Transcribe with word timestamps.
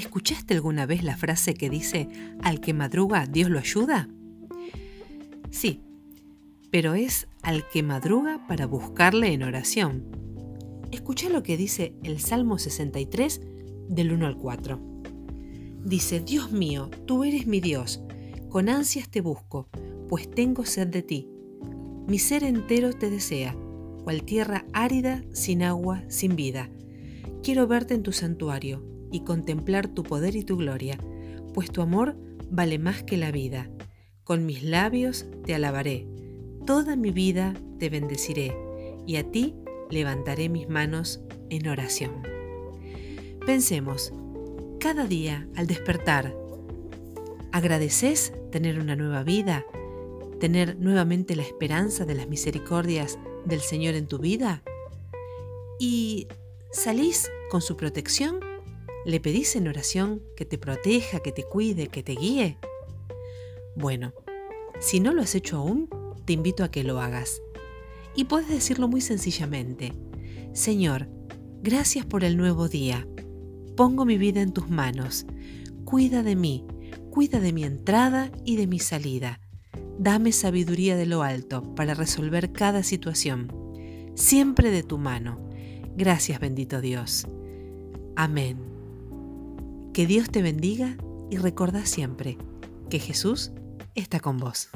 ¿Escuchaste 0.00 0.54
alguna 0.54 0.86
vez 0.86 1.04
la 1.04 1.14
frase 1.14 1.52
que 1.52 1.68
dice, 1.68 2.08
al 2.42 2.62
que 2.62 2.72
madruga, 2.72 3.26
Dios 3.26 3.50
lo 3.50 3.58
ayuda? 3.58 4.08
Sí, 5.50 5.82
pero 6.70 6.94
es 6.94 7.28
al 7.42 7.68
que 7.68 7.82
madruga 7.82 8.46
para 8.48 8.64
buscarle 8.64 9.34
en 9.34 9.42
oración. 9.42 10.06
Escucha 10.90 11.28
lo 11.28 11.42
que 11.42 11.58
dice 11.58 11.92
el 12.02 12.18
Salmo 12.18 12.58
63 12.58 13.42
del 13.90 14.12
1 14.12 14.26
al 14.26 14.38
4. 14.38 14.80
Dice, 15.84 16.20
Dios 16.20 16.50
mío, 16.50 16.88
tú 17.04 17.22
eres 17.22 17.46
mi 17.46 17.60
Dios, 17.60 18.02
con 18.48 18.70
ansias 18.70 19.10
te 19.10 19.20
busco, 19.20 19.68
pues 20.08 20.30
tengo 20.30 20.64
sed 20.64 20.86
de 20.86 21.02
ti. 21.02 21.28
Mi 22.08 22.18
ser 22.18 22.42
entero 22.44 22.94
te 22.94 23.10
desea, 23.10 23.54
cual 24.02 24.22
tierra 24.22 24.64
árida, 24.72 25.22
sin 25.34 25.62
agua, 25.62 26.04
sin 26.08 26.36
vida. 26.36 26.70
Quiero 27.42 27.66
verte 27.66 27.92
en 27.92 28.02
tu 28.02 28.12
santuario 28.12 28.82
y 29.10 29.20
contemplar 29.24 29.88
tu 29.88 30.02
poder 30.02 30.36
y 30.36 30.44
tu 30.44 30.56
gloria, 30.56 30.98
pues 31.54 31.70
tu 31.70 31.82
amor 31.82 32.16
vale 32.50 32.78
más 32.78 33.02
que 33.02 33.16
la 33.16 33.30
vida. 33.30 33.70
Con 34.24 34.46
mis 34.46 34.62
labios 34.62 35.26
te 35.44 35.54
alabaré, 35.54 36.06
toda 36.66 36.96
mi 36.96 37.10
vida 37.10 37.54
te 37.78 37.88
bendeciré, 37.88 38.56
y 39.06 39.16
a 39.16 39.30
ti 39.30 39.54
levantaré 39.90 40.48
mis 40.48 40.68
manos 40.68 41.20
en 41.48 41.68
oración. 41.68 42.22
Pensemos, 43.44 44.12
cada 44.78 45.06
día 45.06 45.48
al 45.56 45.66
despertar, 45.66 46.36
¿agradeces 47.52 48.32
tener 48.50 48.78
una 48.78 48.96
nueva 48.96 49.22
vida? 49.22 49.64
¿Tener 50.38 50.78
nuevamente 50.78 51.36
la 51.36 51.42
esperanza 51.42 52.04
de 52.04 52.14
las 52.14 52.28
misericordias 52.28 53.18
del 53.44 53.60
Señor 53.60 53.94
en 53.94 54.06
tu 54.06 54.18
vida? 54.18 54.62
¿Y 55.78 56.28
salís 56.70 57.30
con 57.50 57.60
su 57.60 57.76
protección? 57.76 58.49
¿Le 59.04 59.18
pedís 59.18 59.56
en 59.56 59.66
oración 59.66 60.22
que 60.36 60.44
te 60.44 60.58
proteja, 60.58 61.20
que 61.20 61.32
te 61.32 61.42
cuide, 61.42 61.88
que 61.88 62.02
te 62.02 62.12
guíe? 62.12 62.58
Bueno, 63.74 64.12
si 64.78 65.00
no 65.00 65.12
lo 65.12 65.22
has 65.22 65.34
hecho 65.34 65.56
aún, 65.56 65.88
te 66.26 66.34
invito 66.34 66.64
a 66.64 66.70
que 66.70 66.84
lo 66.84 67.00
hagas. 67.00 67.40
Y 68.14 68.24
puedes 68.24 68.48
decirlo 68.48 68.88
muy 68.88 69.00
sencillamente. 69.00 69.94
Señor, 70.52 71.08
gracias 71.62 72.04
por 72.04 72.24
el 72.24 72.36
nuevo 72.36 72.68
día. 72.68 73.06
Pongo 73.76 74.04
mi 74.04 74.18
vida 74.18 74.42
en 74.42 74.52
tus 74.52 74.68
manos. 74.68 75.24
Cuida 75.84 76.22
de 76.22 76.36
mí, 76.36 76.66
cuida 77.10 77.40
de 77.40 77.52
mi 77.52 77.64
entrada 77.64 78.30
y 78.44 78.56
de 78.56 78.66
mi 78.66 78.80
salida. 78.80 79.40
Dame 79.98 80.32
sabiduría 80.32 80.96
de 80.96 81.06
lo 81.06 81.22
alto 81.22 81.74
para 81.74 81.94
resolver 81.94 82.52
cada 82.52 82.82
situación. 82.82 83.50
Siempre 84.14 84.70
de 84.70 84.82
tu 84.82 84.98
mano. 84.98 85.48
Gracias 85.96 86.38
bendito 86.40 86.80
Dios. 86.80 87.26
Amén. 88.16 88.69
Que 90.00 90.06
Dios 90.06 90.30
te 90.30 90.40
bendiga 90.40 90.96
y 91.30 91.36
recuerda 91.36 91.84
siempre 91.84 92.38
que 92.88 92.98
Jesús 92.98 93.52
está 93.94 94.18
con 94.18 94.38
vos. 94.38 94.70